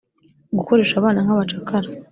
gukoresha 0.57 0.93
abana 0.97 1.19
nk’abacakara, 1.25 1.87